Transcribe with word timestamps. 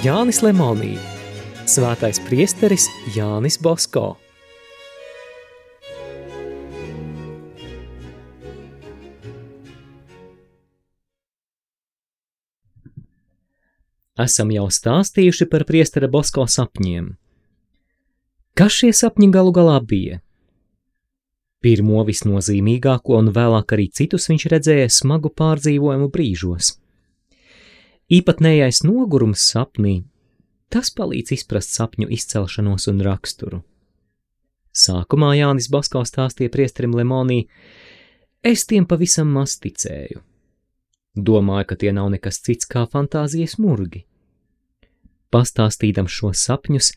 Jānis 0.00 0.38
Lemonī, 0.40 0.94
Svētais 1.68 2.16
priesteris 2.24 2.86
Jānis 3.12 3.58
Bosko. 3.60 4.14
Esam 14.16 14.54
jau 14.56 14.70
stāstījuši 14.72 15.50
par 15.52 15.66
priestera 15.68 16.08
Bosko 16.08 16.48
sapņiem. 16.48 17.12
Kas 18.56 18.80
šie 18.80 18.96
sapņi 18.96 19.28
galu 19.36 19.52
galā 19.52 19.76
bija? 19.84 20.22
Pirmo 21.60 22.08
visnozīmīgāko 22.08 23.20
un 23.20 23.34
vēlāk 23.36 23.76
arī 23.76 23.90
citus 23.92 24.32
viņš 24.32 24.48
redzēja 24.56 24.88
smagu 25.02 25.28
pārdzīvojumu 25.28 26.08
brīžos. 26.08 26.78
Īpatnējais 28.10 28.80
nogurums 28.82 29.42
sapnī, 29.52 30.00
tas 30.66 30.88
palīdz 30.90 31.30
izprast 31.36 31.76
sapņu 31.76 32.08
izcelšanos 32.10 32.88
un 32.90 33.04
raksturu. 33.06 33.60
Sākumā 34.74 35.28
Jānis 35.38 35.68
Basko 35.70 36.02
stāstīja 36.06 36.50
priesterim 36.50 36.96
Lemonī, 36.98 37.44
es 38.42 38.66
tiem 38.66 38.88
pavisam 38.90 39.30
maz 39.34 39.54
ticēju. 39.62 40.24
Domāju, 41.14 41.68
ka 41.70 41.78
tie 41.78 41.92
nav 41.94 42.10
nekas 42.10 42.42
cits 42.42 42.66
kā 42.70 42.82
fantāzijas 42.90 43.56
murgi. 43.62 44.04
Pastāstīdams 45.30 46.10
šos 46.10 46.42
sapņus, 46.46 46.90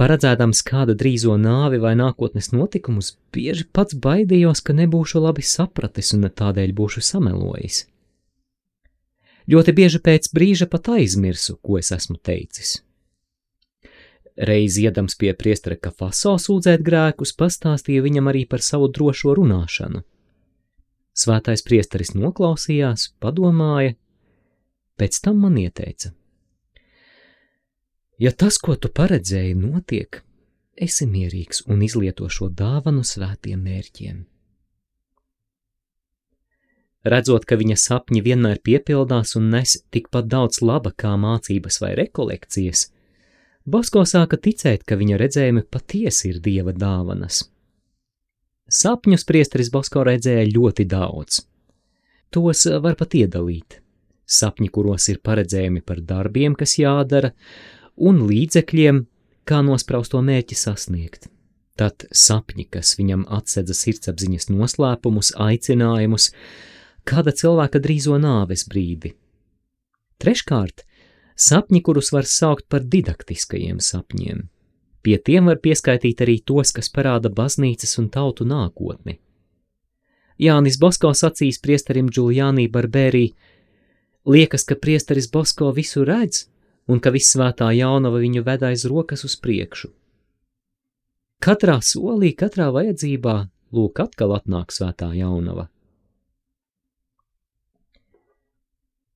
paredzēdams 0.00 0.60
kāda 0.68 0.92
drīzo 0.92 1.38
nāvi 1.40 1.80
vai 1.80 1.94
nākotnes 1.96 2.52
notikumus, 2.52 3.14
bieži 3.32 3.64
pats 3.72 3.96
baidījos, 3.96 4.60
ka 4.60 4.76
nebūšu 4.76 5.24
labi 5.24 5.44
sapratis 5.44 6.12
un 6.16 6.28
tādēļ 6.28 6.76
būšu 6.76 7.04
samelojis. 7.04 7.86
Ļoti 9.50 9.74
bieži 9.76 10.00
pēc 10.00 10.30
brīža 10.32 10.68
pat 10.72 10.88
aizmirsu, 10.94 11.58
ko 11.60 11.78
es 11.80 11.92
esmu 11.92 12.16
teicis. 12.16 12.78
Reiz 14.34 14.78
iedams 14.80 15.14
pie 15.20 15.30
priestera 15.38 15.76
Kafaso 15.78 16.34
sūdzēt 16.42 16.82
grēkus, 16.82 17.34
pastāstīja 17.38 18.02
viņam 18.02 18.32
arī 18.32 18.46
par 18.50 18.64
savu 18.64 18.88
drošo 18.90 19.36
runāšanu. 19.38 20.02
Svētais 21.14 21.62
priesteris 21.62 22.16
noklausījās, 22.16 23.12
padomāja, 23.22 23.94
pēc 24.98 25.22
tam 25.22 25.44
man 25.44 25.60
ieteica– 25.62 26.14
Ja 28.18 28.30
tas, 28.30 28.60
ko 28.62 28.76
tu 28.78 28.88
paredzēji, 28.94 29.56
notiek, 29.58 30.20
esi 30.86 31.06
mierīgs 31.10 31.64
un 31.66 31.82
izlieto 31.82 32.28
šo 32.30 32.46
dāvanu 32.46 33.02
svētiem 33.02 33.64
mērķiem. 33.66 34.20
Redzot, 37.04 37.44
ka 37.44 37.58
viņa 37.60 37.76
sapņi 37.76 38.22
vienmēr 38.24 38.62
piepildās 38.64 39.34
un 39.36 39.50
nes 39.52 39.76
tikpat 39.92 40.28
daudz 40.32 40.62
laba 40.64 40.94
kā 40.96 41.12
mācības 41.20 41.80
vai 41.82 41.92
rekolekcijas, 42.00 42.88
Bosko 43.64 44.02
sāka 44.04 44.36
ticēt, 44.36 44.82
ka 44.84 44.96
viņa 45.00 45.16
redzējumi 45.16 45.62
patiesi 45.72 46.28
ir 46.34 46.40
dieva 46.44 46.74
dāvanas. 46.76 47.46
Sapņus 48.68 49.24
priesteris 49.24 49.70
Bosko 49.72 50.02
redzēja 50.04 50.44
ļoti 50.50 50.84
daudz. 50.88 51.40
Tos 52.28 52.66
var 52.84 52.98
pat 53.00 53.16
iedalīt. 53.16 53.78
Sapņi, 54.28 54.68
kuros 54.72 55.08
ir 55.08 55.22
paredzējumi 55.24 55.80
par 55.80 56.02
darbiem, 56.04 56.56
kas 56.56 56.76
jādara, 56.76 57.32
un 57.96 58.20
līdzekļiem, 58.28 59.00
kā 59.48 59.62
nospraustu 59.64 60.20
mērķi 60.24 60.60
sasniegt. 60.60 61.28
Tad 61.80 62.04
sapņi, 62.12 62.68
kas 62.68 62.94
viņam 63.00 63.24
atsedza 63.32 63.76
sirdsapziņas 63.76 64.50
noslēpumus, 64.52 65.32
aicinājumus, 65.40 66.30
kāda 67.04 67.34
cilvēka 67.36 67.80
drīzo 67.84 68.18
nāves 68.20 68.64
brīdi. 68.68 69.14
Treškārt, 70.22 70.84
sapņi, 71.36 71.82
kurus 71.84 72.12
var 72.14 72.28
saukt 72.28 72.68
par 72.68 72.84
didaktiskajiem 72.84 73.80
sapņiem. 73.82 74.46
Pie 75.04 75.18
tiem 75.20 75.50
var 75.50 75.60
pieskaitīt 75.60 76.22
arī 76.24 76.38
tos, 76.40 76.72
kas 76.72 76.88
parāda 76.88 77.28
baznīcas 77.28 77.98
un 78.00 78.08
tautu 78.08 78.46
nākotni. 78.48 79.18
Jānis 80.40 80.78
Bosko 80.80 81.12
sacīs 81.14 81.60
priesterim 81.62 82.08
Giuliani 82.08 82.64
Barbērī, 82.72 83.26
liekas, 84.26 84.64
ka 84.64 84.74
priesteris 84.80 85.28
Bosko 85.30 85.70
visu 85.76 86.06
redz 86.08 86.46
un 86.88 87.00
ka 87.00 87.12
vissvētā 87.14 87.68
jaunava 87.76 88.22
viņu 88.22 88.42
ved 88.46 88.64
aiz 88.70 88.86
rokas 88.88 89.24
uz 89.28 89.36
priekšu. 89.36 89.92
Katrā 91.44 91.76
solī, 91.84 92.32
katrā 92.32 92.70
vajadzībā, 92.72 93.36
lūk, 93.76 94.00
atkal 94.00 94.32
atnāk 94.38 94.72
svētā 94.72 95.10
jaunava. 95.12 95.68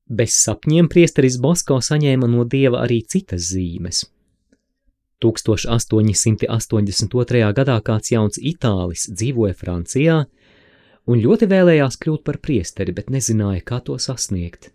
Bez 0.08 0.32
sapņiem 0.40 0.88
priesteris 0.88 1.36
Bosko 1.40 1.80
saņēma 1.84 2.26
no 2.32 2.44
dieva 2.48 2.80
arī 2.86 3.02
citas 3.04 3.50
zīmes. 3.52 4.06
1882. 5.20 7.52
gadā 7.58 7.76
kāds 7.84 8.12
jauns 8.14 8.38
itālis 8.38 9.10
dzīvoja 9.10 9.54
Francijā 9.58 10.26
un 11.08 11.20
ļoti 11.20 11.46
vēlējās 11.50 11.96
kļūt 12.00 12.24
par 12.24 12.38
priesteri, 12.40 12.92
bet 12.94 13.10
nezināja, 13.10 13.62
kā 13.66 13.80
to 13.84 13.98
sasniegt. 14.00 14.70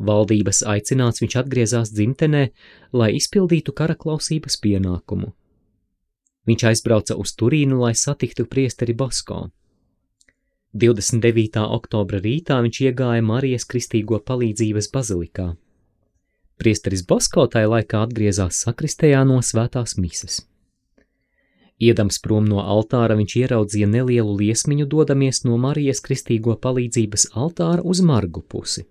Valdības 0.00 0.62
aicināts 0.64 1.20
viņš 1.20 1.36
atgriezās 1.42 1.90
dzimtenē, 1.92 2.48
lai 2.96 3.10
izpildītu 3.18 3.72
kara 3.76 3.94
klausības 3.98 4.56
pienākumu. 4.62 5.34
Viņš 6.48 6.64
aizbrauca 6.70 7.14
uz 7.20 7.34
Turīnu, 7.36 7.76
lai 7.82 7.92
satiktu 7.98 8.46
priesteri 8.48 8.94
Basko. 8.96 9.50
29. 10.70 11.56
oktobra 11.66 12.20
rītā 12.22 12.60
viņš 12.62 12.78
iegāja 12.84 13.22
Marijas 13.26 13.64
Kristīgo 13.66 14.20
palīdzības 14.22 14.86
bazilikā. 14.94 15.48
Priesteris 16.62 17.02
Basko 17.02 17.48
tajā 17.50 17.66
laikā 17.72 18.04
atgriezās 18.06 18.60
sakristējā 18.62 19.24
no 19.26 19.40
svētās 19.42 19.96
mises. 19.98 20.44
Iedams 21.80 22.20
prom 22.22 22.46
no 22.46 22.60
altāra, 22.62 23.16
viņš 23.18 23.34
ieraudzīja 23.40 23.88
nelielu 23.90 24.36
liesmiņu 24.42 24.86
dodamies 24.86 25.42
no 25.42 25.58
Marijas 25.58 26.04
Kristīgo 26.06 26.54
palīdzības 26.54 27.32
altāra 27.34 27.82
uz 27.82 28.04
margu 28.04 28.44
pusi. 28.46 28.86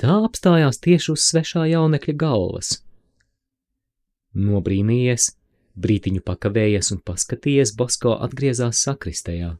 Tā 0.00 0.22
apstājās 0.24 0.80
tieši 0.80 1.12
uz 1.12 1.26
svešā 1.26 1.66
jaunekļa 1.74 2.16
galvas. 2.16 2.78
Nobrīnījies, 4.32 5.28
brītiņu 5.76 6.24
pakavējies 6.24 6.94
un 6.96 7.04
paskatījies, 7.04 7.76
Bosko 7.76 8.16
atgriezās 8.24 8.80
sakristējā. 8.88 9.56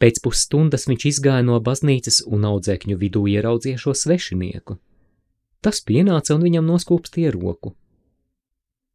Pēc 0.00 0.22
pusstundas 0.24 0.86
viņš 0.88 1.04
izgāja 1.10 1.44
no 1.44 1.58
baznīcas 1.60 2.22
un 2.24 2.46
audzēkņu 2.48 2.96
vidū 3.02 3.26
ieraudzīja 3.28 3.80
šo 3.82 3.92
svešinieku. 3.92 4.78
Tas 5.60 5.82
pienāca 5.84 6.32
un 6.38 6.46
viņam 6.46 6.64
noskūpstīja 6.70 7.34
roku. 7.36 7.74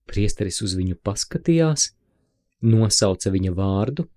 Priesteris 0.09 0.63
uz 0.65 0.73
viņu 0.77 0.97
paskatījās, 1.05 1.91
nosauca 2.65 3.29
viņa 3.33 3.53
vārdu, 3.53 4.07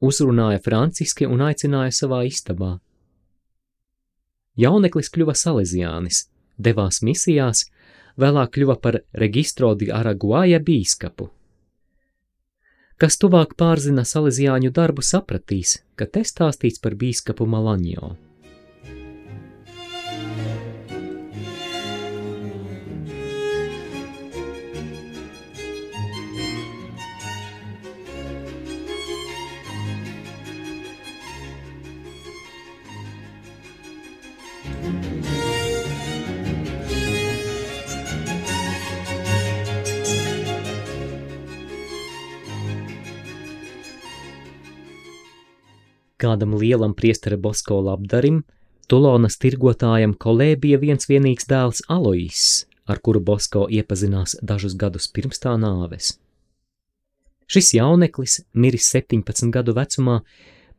uzrunāja 0.00 0.62
franciski 0.64 1.28
un 1.28 1.44
aicināja 1.44 1.92
savā 1.92 2.22
istabā. 2.28 2.78
Jauneklis 4.58 5.12
kļuva 5.12 5.36
salesiānis, 5.36 6.24
devās 6.56 7.02
misijās, 7.04 7.66
vēlāk 8.18 8.56
kļuva 8.56 8.78
par 8.80 9.02
registro 9.12 9.74
di 9.78 9.92
Araguaja 9.92 10.58
bīskapu. 10.64 11.28
Kas 13.02 13.14
tuvāk 13.22 13.52
pārzina 13.62 14.02
salesiāņu 14.10 14.72
darbu, 14.74 15.04
sapratīs, 15.06 15.76
ka 15.94 16.10
te 16.16 16.24
stāstīts 16.26 16.82
par 16.82 16.98
bīskapu 16.98 17.46
Malaņo. 17.46 18.16
Kādam 46.28 46.58
lielam 46.60 46.92
priestera 46.92 47.38
Bosko 47.40 47.78
labdarim, 47.80 48.42
Tulonas 48.84 49.38
tirgotājam 49.40 50.12
Kolē 50.12 50.48
bija 50.60 50.76
viens 50.82 51.08
vienīgs 51.08 51.46
dēls 51.48 51.80
Alois, 51.88 52.66
ar 52.84 53.00
kuru 53.00 53.22
Bosko 53.24 53.62
iepazinās 53.72 54.34
dažus 54.50 54.74
gadus 54.82 55.06
pirms 55.08 55.40
tā 55.40 55.54
nāves. 55.62 56.10
Šis 57.48 57.70
jauneklis, 57.78 58.42
miris 58.52 58.90
17 58.92 59.48
gadu 59.54 59.72
vecumā, 59.78 60.18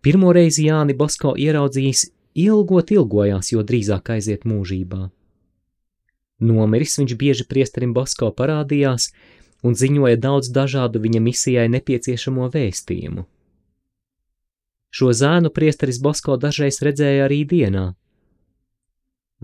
pirmo 0.05 0.35
reizi 0.37 0.67
Jāni 0.67 0.93
Bosko 0.99 1.33
ieraudzījis, 1.33 2.05
ilgot 2.45 2.93
ilgojās, 2.93 3.49
jo 3.55 3.65
drīzāk 3.65 4.13
aiziet 4.19 4.45
mūžībā. 4.45 5.07
Nomiris 6.45 6.99
viņš 7.01 7.17
bieži 7.25 7.49
priesterim 7.49 7.97
Bosko 7.97 8.29
parādījās 8.37 9.09
un 9.65 9.73
ziņoja 9.73 10.21
daudz 10.29 10.53
dažādu 10.53 11.01
viņa 11.01 11.25
misijai 11.25 11.67
nepieciešamo 11.73 12.53
vēstījumu. 12.53 13.25
Šo 14.89 15.13
zēnu 15.13 15.51
priesteris 15.53 15.99
Bosko 16.01 16.37
dažreiz 16.41 16.81
redzēja 16.85 17.27
arī 17.27 17.43
dienā. 17.45 17.93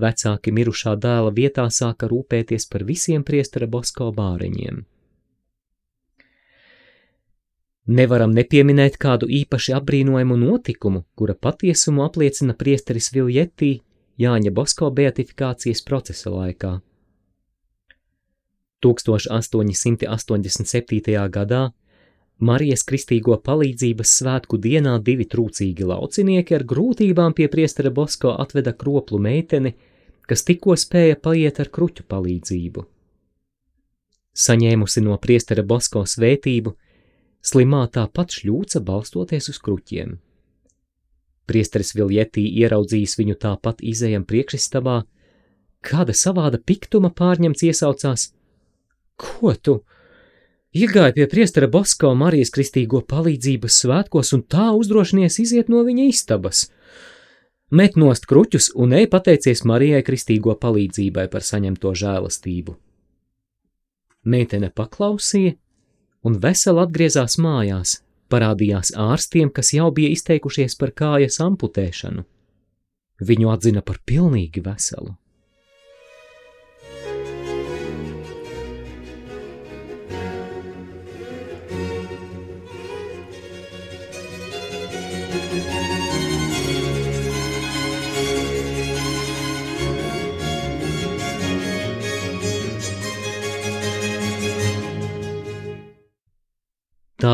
Vecāki 0.02 0.52
mirušā 0.52 0.96
dēla 1.00 1.32
vietā 1.36 1.70
sāka 1.72 2.08
rūpēties 2.12 2.66
par 2.72 2.84
visiem 2.84 3.24
priestera 3.24 3.68
Bosko 3.68 4.12
bāriņiem. 4.16 4.84
Nevaram 7.86 8.32
nepieminēt 8.34 8.98
kādu 8.98 9.30
īpaši 9.30 9.74
apbrīnojumu 9.78 10.36
notikumu, 10.42 11.06
kura 11.16 11.36
patiesumu 11.38 12.02
apliecina 12.08 12.54
priesteris 12.58 13.14
Viljetī 13.14 13.82
Jāņa 14.18 14.52
Bosko 14.52 14.90
beatifikācijas 14.90 15.82
procesa 15.86 16.30
laikā. 16.34 16.82
1887. 18.82 21.30
gadā 21.30 21.72
Marijas 22.44 22.84
Kristīgo 22.84 23.38
palīdzības 23.40 24.12
svētku 24.20 24.58
dienā 24.60 24.98
divi 25.00 25.24
trūcīgi 25.32 25.86
laucinieki 25.88 26.58
ar 26.58 26.66
grūtībām 26.68 27.34
pie 27.34 27.48
priestera 27.48 27.92
Bosko 27.96 28.34
atveda 28.36 28.74
kroplu 28.76 29.20
meiteni, 29.24 29.72
kas 30.28 30.44
tikko 30.44 30.76
spēja 30.76 31.16
paiet 31.16 31.62
ar 31.64 31.72
kruķu 31.72 32.04
palīdzību. 32.12 32.84
Saņēmusi 34.36 35.06
no 35.06 35.16
priestera 35.18 35.64
Bosko 35.64 36.04
svētību, 36.04 36.76
slimā 37.40 37.86
tāpat 37.88 38.36
šļūca 38.36 38.84
balstoties 38.84 39.48
uz 39.54 39.62
kruķiem. 39.64 40.18
Priesteris 41.48 41.94
Viljetī 41.96 42.44
ieraudzījis 42.60 43.16
viņu 43.16 43.40
tāpat 43.40 43.80
izējam 43.80 44.26
priekšistabā, 44.28 45.06
kāda 45.86 46.12
savāda 46.12 46.60
piktuma 46.60 47.14
pārņemts 47.16 47.64
iesaucās: 47.70 48.32
Ko 49.16 49.54
tu? 49.56 49.84
Iegāja 50.76 51.14
pie 51.16 51.26
priestera 51.32 51.70
Bosko 51.72 52.10
Marijas 52.20 52.50
kristīgo 52.52 53.00
palīdzības 53.08 53.78
svētkos 53.86 54.34
un 54.36 54.42
tā 54.44 54.74
uzdrošinies 54.76 55.38
iziet 55.40 55.70
no 55.72 55.86
viņa 55.88 56.08
istabas. 56.12 56.66
Met 57.72 57.96
nost 57.96 58.28
kruķus 58.28 58.74
un 58.76 58.92
ej 58.98 59.08
pateicies 59.14 59.64
Marijai 59.64 60.04
kristīgo 60.04 60.58
palīdzībai 60.60 61.30
par 61.32 61.48
saņemto 61.48 61.94
žēlastību. 62.02 62.76
Meitene 64.28 64.68
paklausīja 64.76 65.56
un 66.28 66.40
vesela 66.44 66.84
atgriezās 66.84 67.40
mājās, 67.40 68.02
parādījās 68.28 68.92
ārstiem, 69.00 69.56
kas 69.56 69.72
jau 69.78 69.88
bija 69.96 70.12
izteikušies 70.12 70.76
par 70.76 70.92
kājas 70.92 71.40
amputēšanu. 71.46 72.28
Viņu 73.24 73.54
atzina 73.54 73.80
par 73.80 74.04
pilnīgi 74.04 74.60
veselu. 74.66 75.16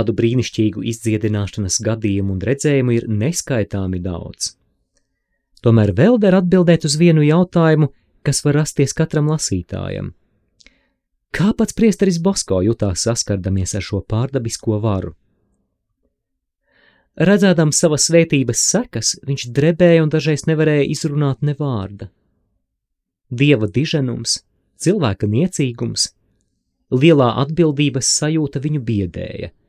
Tādu 0.01 0.15
brīnišķīgu 0.17 0.81
izdziedināšanas 0.89 1.75
gadījumu 1.85 2.33
un 2.33 2.39
redzējumu 2.41 2.93
ir 2.95 3.03
neskaitāmi 3.05 3.99
daudz. 4.01 4.55
Tomēr 5.61 5.91
vēl 5.93 6.17
der 6.23 6.39
atbildēt 6.39 6.87
uz 6.89 6.95
vienu 6.97 7.21
jautājumu, 7.21 7.91
kas 8.25 8.41
var 8.41 8.57
rasties 8.57 8.95
katram 8.97 9.29
lasītājam. 9.29 10.15
Kā 11.37 11.51
pats 11.53 11.77
priesteris 11.77 12.17
Bosko 12.17 12.63
jutās 12.65 13.05
saskardamies 13.05 13.75
ar 13.77 13.85
šo 13.85 14.01
pārdabisko 14.01 14.81
varu? 14.81 15.13
Redzēdams 17.21 17.77
savas 17.85 18.09
svētības 18.09 18.65
sekas, 18.73 19.13
viņš 19.21 19.47
drebēja 19.53 20.01
un 20.01 20.09
dažreiz 20.09 20.47
nevarēja 20.49 20.89
izrunāt 20.95 21.45
ne 21.45 21.53
vārda. 21.61 22.09
Dieva 23.29 23.69
diženums, 23.69 24.39
cilvēka 24.81 25.29
niecīgums, 25.29 26.09
lielā 26.89 27.33
atbildības 27.45 28.15
sajūta 28.17 28.65
viņu 28.65 28.87
biedēja– 28.89 29.53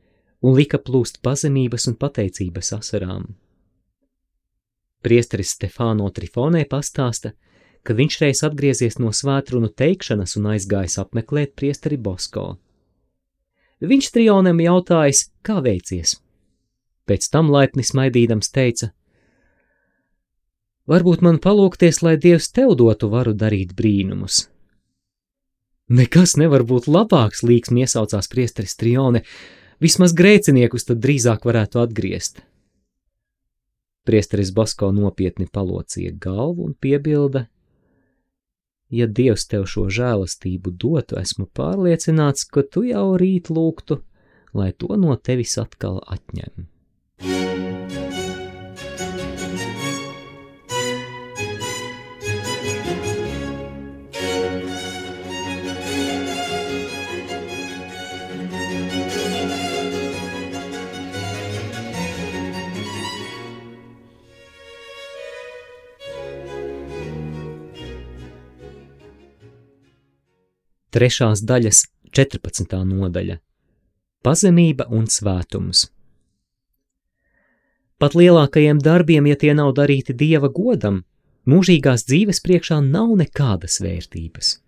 un 0.43 0.57
lika 0.57 0.79
plūst 0.79 1.21
pazemības 1.23 1.87
un 1.91 1.97
pateicības 1.99 2.73
asarām. 2.77 3.29
Priesteris 5.03 5.55
Stefāno 5.55 6.07
Trifonē 6.15 6.63
pastāsta, 6.69 7.33
ka 7.83 7.95
viņš 7.95 8.19
reiz 8.23 8.43
atgriezies 8.47 8.99
no 8.99 9.11
svētrunu 9.11 9.71
teikšanas 9.71 10.37
un 10.39 10.51
aizgājis 10.53 10.99
apmeklēt 11.03 11.55
priesteri 11.59 11.99
Bosko. 11.99 12.53
Viņš 13.83 14.11
trionam 14.15 14.61
jautājis, 14.63 15.25
kā 15.43 15.59
veicies. 15.63 16.15
Pēc 17.03 17.27
tam 17.31 17.51
laipni 17.51 17.83
smaidīdams 17.83 18.51
teica: 18.55 18.93
Varbūt 20.87 21.23
man 21.23 21.39
palūkties, 21.43 21.99
lai 22.03 22.15
Dievs 22.15 22.47
tev 22.55 22.77
dotu 22.79 23.09
varu 23.11 23.33
darīt 23.35 23.75
brīnumus. 23.75 24.47
Nekas 25.91 26.37
nevar 26.39 26.63
būt 26.63 26.87
labāks, 26.87 27.43
līksmi 27.43 27.83
iesaucās 27.83 28.31
priesteris 28.31 28.77
Trione, 28.79 29.25
Vismaz 29.81 30.13
grēciniekus 30.13 30.85
tad 30.89 31.01
drīzāk 31.03 31.45
varētu 31.47 31.81
atgriezt. 31.81 32.43
Priesteris 34.03 34.51
Basko 34.51 34.91
nopietni 34.91 35.47
palocīja 35.47 36.11
galvu 36.19 36.67
un 36.67 36.75
piebilda: 36.75 37.47
Ja 38.91 39.07
Dievs 39.07 39.47
tev 39.49 39.65
šo 39.65 39.87
žēlastību 39.89 40.75
dotu, 40.77 41.17
esmu 41.21 41.47
pārliecināts, 41.47 42.45
ka 42.45 42.61
tu 42.67 42.83
jau 42.85 43.15
rīt 43.17 43.49
lūgtu, 43.49 44.03
lai 44.53 44.71
to 44.77 44.99
no 44.99 45.15
tevis 45.15 45.57
atkal 45.57 46.03
atņem. 46.05 46.67
Trešās 70.93 71.41
daļas 71.41 71.85
14. 72.13 72.83
nodaļa- 72.85 73.39
Pazemība 74.25 74.85
un 74.89 75.07
svētums. 75.09 75.87
Pat 77.97 78.15
lielākajiem 78.19 78.79
darbiem, 78.83 79.27
ja 79.27 79.35
tie 79.35 79.53
nav 79.53 79.73
darīti 79.77 80.13
dieva 80.13 80.49
godam, 80.49 81.03
mūžīgās 81.47 82.05
dzīves 82.09 82.41
priekšā 82.43 82.81
nav 82.83 83.15
nekādas 83.19 83.79
vērtības. 83.83 84.59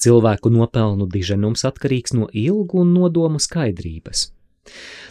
Cilvēku 0.00 0.50
nopelnu 0.50 1.06
diženums 1.12 1.64
atkarīgs 1.68 2.14
no 2.16 2.28
ilgu 2.32 2.80
un 2.80 2.94
nodomu 2.96 3.38
skaidrības. 3.38 4.30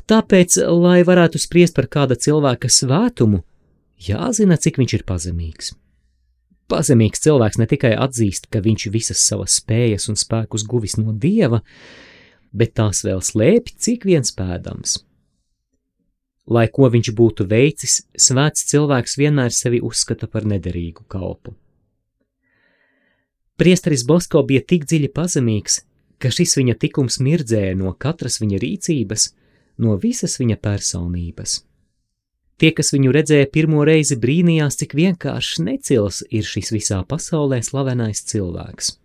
Tāpēc, 0.09 0.57
lai 0.81 1.03
varētu 1.05 1.37
spriest 1.41 1.75
par 1.77 1.87
kāda 1.87 2.17
cilvēka 2.17 2.69
svētumu, 2.73 3.43
jāzina, 4.01 4.57
cik 4.57 4.81
viņš 4.81 4.93
ir 4.97 5.05
pazemīgs. 5.05 5.75
Pazemīgs 6.69 7.23
cilvēks 7.23 7.57
ne 7.57 7.65
tikai 7.69 7.95
atzīst, 7.97 8.47
ka 8.53 8.61
viņš 8.61 8.89
visas 8.93 9.21
savas 9.25 9.57
spējas 9.57 10.09
un 10.11 10.19
spēkus 10.19 10.67
guvis 10.69 10.99
no 10.99 11.13
dieva, 11.13 11.63
bet 12.53 12.75
tās 12.77 13.01
vēl 13.05 13.23
slēpj, 13.25 13.73
cik 13.77 14.05
viens 14.05 14.33
pēdams. 14.37 14.99
Lai 16.49 16.65
ko 16.73 16.89
viņš 16.89 17.11
būtu 17.17 17.45
veicis, 17.49 18.03
svēts 18.17 18.65
cilvēks 18.71 19.17
vienmēr 19.21 19.53
sevi 19.53 19.81
uzskata 19.85 20.29
par 20.29 20.47
nederīgu 20.49 21.05
kalpu. 21.09 21.53
Priesteris 23.59 24.05
Bosko 24.07 24.41
bija 24.47 24.63
tik 24.65 24.85
dziļi 24.89 25.09
pazemīgs, 25.13 25.81
ka 26.17 26.31
šis 26.33 26.55
viņa 26.57 26.77
tikums 26.79 27.19
mirdzēja 27.21 27.75
no 27.77 27.91
katras 27.93 28.39
viņa 28.41 28.61
rīcības, 28.61 29.25
no 29.83 29.97
visas 30.01 30.37
viņa 30.39 30.57
personības. 30.63 31.59
Tie, 32.59 32.73
kas 32.75 32.91
viņu 32.91 33.13
redzēja 33.15 33.47
pirmo 33.53 33.85
reizi, 33.87 34.17
brīnījās, 34.19 34.75
cik 34.81 34.95
vienkāršs 34.99 35.61
necils 35.63 36.23
ir 36.27 36.43
šis 36.43 36.73
visā 36.75 36.97
pasaulē 37.07 37.61
slavenais 37.63 38.19
cilvēks. 38.27 38.97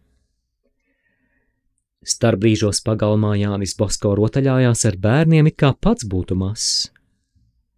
Starbrīžos 2.04 2.82
pagalmā 2.84 3.36
Jānis 3.38 3.76
Bosko 3.78 4.16
rotaļājās 4.18 4.84
ar 4.90 4.98
bērniem, 5.00 5.48
it 5.48 5.56
kā 5.62 5.70
pats 5.72 6.04
būtu 6.04 6.36
mazs. 6.36 6.90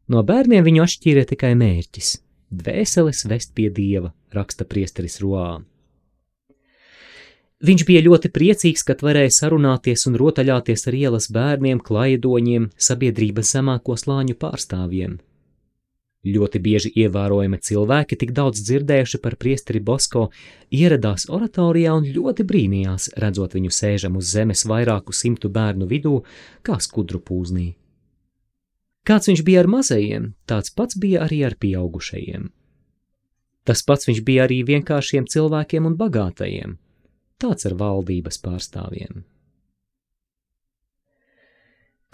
No 0.09 0.25
bērniem 0.27 0.65
viņu 0.65 0.83
atšķīra 0.87 1.27
tikai 1.29 1.53
mērķis- 1.61 2.17
dvēseles 2.63 3.27
vest 3.29 3.55
pie 3.55 3.69
dieva, 3.71 4.15
raksta 4.33 4.65
priesteris 4.65 5.21
Roā. 5.21 5.61
Viņš 7.67 7.87
bija 7.89 8.03
ļoti 8.05 8.33
priecīgs, 8.33 8.83
kad 8.85 9.01
varēja 9.01 9.31
sarunāties 9.33 10.07
un 10.09 10.17
rotaļāties 10.17 10.89
ar 10.89 10.95
ielas 10.95 11.29
bērniem, 11.33 11.81
klaidoņiem, 11.81 12.71
sabiedrības 12.77 13.53
zemāko 13.57 13.97
slāņu 13.97 14.35
pārstāvjiem. 14.37 15.21
Ļoti 16.27 16.59
bieži 16.59 16.91
ievērojami 17.05 17.59
cilvēki, 17.63 18.17
tik 18.19 18.33
daudz 18.35 18.65
dzirdējuši 18.67 19.21
par 19.23 19.37
priesteri 19.39 19.79
Bosko, 19.79 20.25
ieradās 20.75 21.29
oratorijā 21.31 21.93
un 21.95 22.09
ļoti 22.17 22.47
brīnījās, 22.49 23.13
redzot 23.23 23.55
viņu 23.55 23.71
sēžam 23.71 24.19
uz 24.19 24.33
zemes 24.35 24.65
vairāku 24.67 25.15
simtu 25.15 25.53
bērnu 25.55 25.87
vidū, 25.87 26.17
kā 26.67 26.81
skudru 26.83 27.23
pūznī. 27.23 27.69
Kāds 29.07 29.31
viņš 29.31 29.45
bija 29.47 29.63
ar 29.63 29.71
mazajiem, 29.71 30.33
tāds 30.51 30.75
pats 30.75 30.99
bija 30.99 31.23
arī 31.29 31.45
ar 31.47 31.55
pieaugušajiem. 31.63 32.51
Tas 33.67 33.87
pats 33.87 34.11
viņš 34.11 34.25
bija 34.27 34.49
arī 34.49 34.61
vienkāršiem 34.67 35.31
cilvēkiem 35.31 35.87
un 35.87 35.95
bagātajiem. 35.99 36.75
Tāds 37.39 37.69
ar 37.71 37.79
valdības 37.79 38.43
pārstāvjiem. 38.43 39.23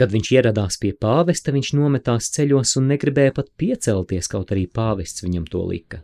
Kad 0.03 0.11
viņš 0.11 0.29
ieradās 0.35 0.81
pie 0.83 0.89
pāvesta, 0.99 1.53
viņš 1.55 1.69
nometās 1.79 2.33
ceļos 2.35 2.73
un 2.81 2.89
negribēja 2.91 3.37
pat 3.37 3.53
piecelties, 3.55 4.27
kaut 4.27 4.51
arī 4.51 4.65
pāvests 4.67 5.23
viņam 5.23 5.45
to 5.47 5.61
lika. 5.63 6.01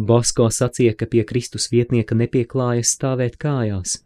Bosko 0.00 0.46
sacīja, 0.48 0.94
ka 0.96 1.04
pie 1.04 1.26
Kristus 1.28 1.68
vietnieka 1.68 2.16
nepieklājas 2.16 2.94
stāvēt 2.96 3.36
kājās. 3.36 3.98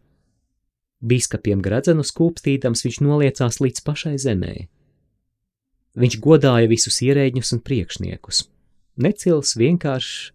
Bīskapiem 0.98 1.62
gradzenu 1.62 2.02
skūpstīdams 2.02 2.82
viņš 2.82 2.98
noliecās 3.06 3.60
līdz 3.62 3.84
pašai 3.86 4.16
zemē. 4.18 4.56
Viņš 6.02 6.18
godāja 6.26 6.66
visus 6.74 6.98
ierēģņus 7.06 7.54
un 7.54 7.62
priekšniekus. 7.62 8.42
Necils, 8.98 9.54
vienkāršs, 9.54 10.32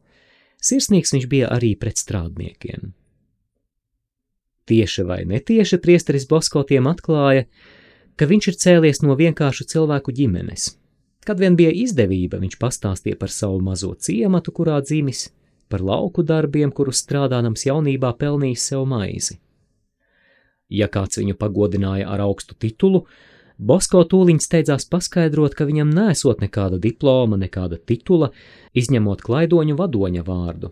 sirsnīgs 0.63 1.11
viņš 1.11 1.27
bija 1.27 1.51
arī 1.51 1.75
pret 1.75 1.99
strādniekiem. 1.99 2.93
Tieši 4.71 5.03
vai 5.03 5.25
netieši 5.27 5.83
priesteris 5.83 6.23
Bosko 6.31 6.63
tiem 6.63 6.87
atklāja, 6.87 7.49
ka 8.17 8.27
viņš 8.29 8.47
ir 8.51 8.57
cēlies 8.63 9.01
no 9.03 9.17
vienkāršu 9.19 9.67
cilvēku 9.73 10.13
ģimenes. 10.15 10.73
Kad 11.23 11.39
vien 11.39 11.55
bija 11.55 11.71
izdevība, 11.71 12.39
viņš 12.41 12.57
pastāstīja 12.59 13.17
par 13.19 13.31
savu 13.31 13.61
mazo 13.63 13.93
ciematu, 13.95 14.51
kurā 14.51 14.81
dzimis, 14.83 15.29
par 15.71 15.81
lauku 15.81 16.23
darbiem, 16.23 16.71
kurus 16.71 17.01
strādājams 17.05 17.65
jaunībā 17.69 18.11
pelnījis 18.19 18.65
sev 18.73 18.83
maizi. 18.89 19.39
Ja 20.69 20.89
kāds 20.91 21.21
viņu 21.21 21.37
pagodināja 21.39 22.09
ar 22.11 22.25
augstu 22.25 22.57
titulu, 22.59 23.05
Bosko 23.63 24.01
tūliņ 24.09 24.39
steidzās 24.41 24.87
paskaidrot, 24.89 25.53
ka 25.55 25.67
viņam 25.69 25.91
nesot 25.93 26.41
nekāda 26.41 26.79
diploma, 26.81 27.37
nekāda 27.37 27.77
titula, 27.77 28.31
izņemot 28.73 29.21
klaidoņu 29.21 29.77
vadoņa 29.77 30.23
vārdu. 30.25 30.71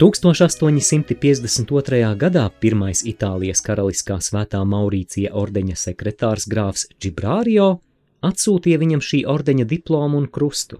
1852. 0.00 2.16
gadā 2.16 2.46
pirmais 2.56 3.02
Itālijas 3.04 3.60
karaliskā 3.60 4.16
svētā 4.24 4.62
Maurīcija 4.64 5.34
ordeņa 5.36 5.74
sekretārs 5.76 6.46
grāfs 6.48 6.86
Džibrārio 6.96 7.84
atsūtīja 8.24 8.80
viņam 8.80 9.02
šī 9.04 9.28
ordeņa 9.28 9.66
diplomu 9.68 10.22
un 10.22 10.28
krustu. 10.32 10.78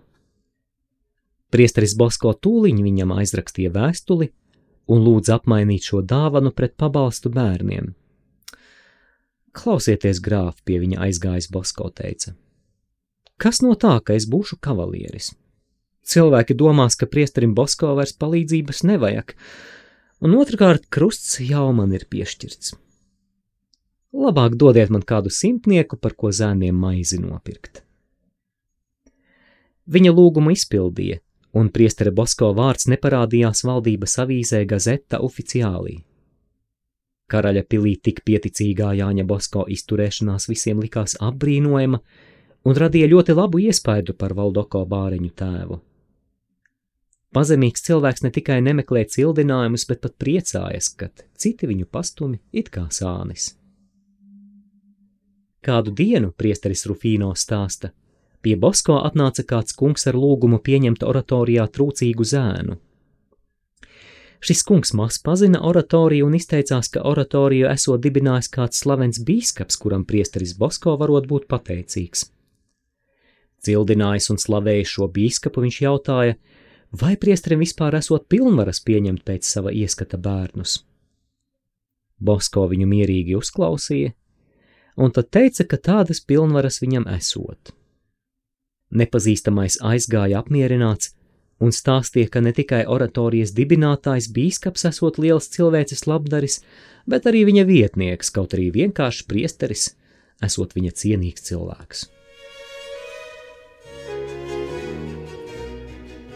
Priesteris 1.53 1.93
Bosko 2.01 2.33
tūliņ 2.33 2.81
viņam 2.87 3.13
aizrakstīja 3.19 3.75
vēstuli 3.75 4.31
un 4.89 5.05
lūdza 5.05 5.37
apmainīt 5.37 5.91
šo 5.91 6.01
dāvanu 6.01 6.55
pret 6.57 6.79
pabalstu 6.81 7.29
bērniem. 7.35 7.93
Klausieties, 9.53 10.23
grāf, 10.25 10.65
pie 10.65 10.81
viņa 10.81 10.97
aizgājis 11.11 11.53
Bosko 11.53 11.93
teica. 11.93 12.33
Kas 13.37 13.61
no 13.61 13.77
tā, 13.77 14.01
ka 14.01 14.17
es 14.17 14.25
būšu 14.25 14.57
kavalieris? 14.65 15.35
Cilvēki 16.11 16.57
domās, 16.59 16.97
ka 16.99 17.07
priesterim 17.07 17.53
Bosko 17.55 17.93
vairs 17.95 18.17
palīdzības 18.19 18.83
nevajag, 18.89 19.35
un 20.27 20.35
otrkārt 20.41 20.89
krusts 20.91 21.39
jau 21.45 21.69
man 21.77 21.93
ir 21.95 22.09
piešķirts. 22.11 22.75
Labāk 24.11 24.57
dodiet 24.59 24.91
man 24.91 25.05
kādu 25.07 25.31
simtnieku, 25.31 25.95
par 25.97 26.17
ko 26.19 26.33
zēniem 26.35 26.75
maizi 26.75 27.21
nopirkt. 27.23 27.85
Viņa 29.91 30.11
lūgumu 30.15 30.51
izpildīja, 30.55 31.21
un 31.55 31.71
priestera 31.75 32.11
Bosko 32.15 32.51
vārds 32.59 32.89
neparādījās 32.91 33.63
valdības 33.67 34.17
avīzē 34.25 34.65
Gazeta 34.71 35.21
oficiālī. 35.23 36.01
Karaļa 37.31 37.63
pilī 37.71 37.95
tik 38.03 38.25
pieticīgā 38.27 38.91
Jāņa 38.99 39.25
Bosko 39.27 39.63
izturēšanās 39.71 40.49
visiem 40.51 40.83
likās 40.83 41.15
apbrīnojama 41.23 42.03
un 42.67 42.79
radīja 42.83 43.13
ļoti 43.15 43.39
labu 43.39 43.63
iespaidu 43.63 44.17
par 44.19 44.35
Valdoko 44.35 44.83
bāriņu 44.91 45.31
tēvu. 45.39 45.79
Pazemīgs 47.31 47.85
cilvēks 47.87 48.25
ne 48.25 48.33
tikai 48.35 48.59
nemeklē 48.67 49.05
cildinājumus, 49.07 49.85
bet 49.87 50.01
pat 50.03 50.17
priecājas, 50.19 50.91
kad 50.99 51.23
citi 51.39 51.69
viņu 51.71 51.87
pastumi 51.87 52.41
it 52.51 52.73
kā 52.75 52.89
sānis. 52.91 53.53
Kādu 55.63 55.93
dienu, 55.95 56.33
priesteris 56.35 56.87
Rufīno 56.91 57.31
stāsta, 57.39 57.93
pie 58.43 58.57
Bosko 58.57 58.99
atnāca 59.05 59.45
kāds 59.47 59.77
kungs 59.77 60.09
ar 60.11 60.19
lūgumu 60.19 60.59
pieņemt 60.59 61.05
oratorijā 61.07 61.69
trūcīgu 61.71 62.27
zēnu. 62.27 62.79
Šis 64.41 64.65
kungs 64.65 64.95
maz 64.97 65.19
pazina 65.21 65.61
oratoriju 65.69 66.27
un 66.27 66.35
izteicās, 66.39 66.89
ka 66.89 67.03
oratoriju 67.05 67.69
esot 67.69 68.01
dibinājis 68.01 68.49
kāds 68.51 68.81
slavens 68.83 69.21
bīskaps, 69.21 69.77
kuram 69.77 70.07
priesteris 70.09 70.57
Bosko 70.57 70.97
varot 70.97 71.29
būt 71.29 71.45
pateicīgs. 71.47 72.25
Cildinājis 73.61 74.31
un 74.33 74.41
slavējis 74.41 74.95
šo 74.97 75.11
bīskapu, 75.13 75.61
viņš 75.67 75.81
jautāja, 75.85 76.39
vai 76.93 77.17
priesterim 77.17 77.63
vispār 77.63 77.97
esot 77.99 78.27
pilnvaras 78.29 78.81
pieņemt 78.87 79.25
pēc 79.27 79.47
sava 79.47 79.73
ieskata 79.73 80.19
bērnus. 80.19 80.81
Bosko 82.21 82.67
viņu 82.69 82.89
mierīgi 82.91 83.37
uzklausīja, 83.39 84.13
un 85.01 85.15
tad 85.17 85.31
teica, 85.33 85.65
ka 85.65 85.79
tādas 85.79 86.21
pilnvaras 86.21 86.81
viņam 86.83 87.07
esot. 87.15 87.73
Nepazīstamais 88.91 89.79
aizgāja 89.87 90.43
apmierināts 90.43 91.15
un 91.61 91.73
stāstīja, 91.73 92.29
ka 92.35 92.43
ne 92.45 92.53
tikai 92.57 92.83
oratorijas 92.89 93.55
dibinātājs 93.57 94.31
bīskaps 94.35 94.89
esot 94.91 95.21
liels 95.23 95.49
cilvēces 95.55 96.07
labdaris, 96.11 96.61
bet 97.07 97.29
arī 97.31 97.45
viņa 97.49 97.67
vietnieks, 97.69 98.33
kaut 98.35 98.57
arī 98.57 98.71
vienkāršs 98.75 99.29
priesteris, 99.31 99.91
esot 100.43 100.75
viņa 100.77 100.97
cienīgs 100.97 101.47
cilvēks. 101.49 102.09